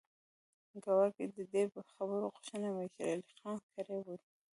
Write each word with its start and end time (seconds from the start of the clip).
ګواکې 0.83 1.25
د 1.35 1.37
دې 1.53 1.63
خبرو 1.95 2.31
غوښتنه 2.33 2.65
امیر 2.71 2.89
شېر 2.95 3.07
علي 3.19 3.31
خان 3.39 3.55
کړې 3.73 3.99
ده. 4.05 4.15